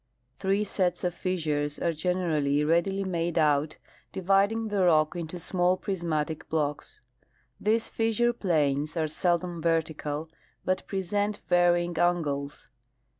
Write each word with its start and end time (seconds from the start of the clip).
Three 0.39 0.63
sets 0.63 1.03
of 1.03 1.13
fissures 1.13 1.77
are 1.77 1.93
generally 1.93 2.63
readily 2.63 3.03
made 3.03 3.37
out, 3.37 3.77
dividing 4.11 4.69
the 4.69 4.83
rock 4.85 5.15
into 5.15 5.37
small 5.37 5.77
prismatic 5.77 6.49
blocks. 6.49 7.01
These 7.59 7.87
fissure 7.87 8.33
planes 8.33 8.97
are 8.97 9.07
seldom 9.07 9.61
vertical, 9.61 10.27
but 10.65 10.87
present 10.87 11.41
varying 11.47 11.99
angles. 11.99 12.69